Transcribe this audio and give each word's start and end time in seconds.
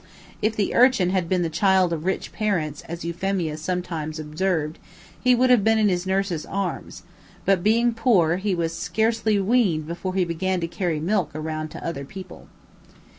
If 0.41 0.55
the 0.55 0.73
urchin 0.73 1.11
had 1.11 1.29
been 1.29 1.43
the 1.43 1.49
child 1.51 1.93
of 1.93 2.05
rich 2.05 2.31
parents, 2.33 2.81
as 2.89 3.05
Euphemia 3.05 3.55
sometimes 3.57 4.17
observed, 4.17 4.79
he 5.23 5.35
would 5.35 5.51
have 5.51 5.63
been 5.63 5.77
in 5.77 5.89
his 5.89 6.07
nurse's 6.07 6.43
arms 6.43 7.03
but 7.45 7.61
being 7.61 7.93
poor, 7.93 8.37
he 8.37 8.55
was 8.55 8.73
scarcely 8.75 9.39
weaned 9.39 9.85
before 9.85 10.15
he 10.15 10.25
began 10.25 10.59
to 10.61 10.67
carry 10.67 10.99
milk 10.99 11.29
around 11.35 11.69
to 11.69 11.85
other 11.85 12.03
people. 12.03 12.47